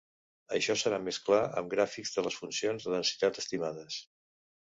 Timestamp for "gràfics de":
1.75-2.25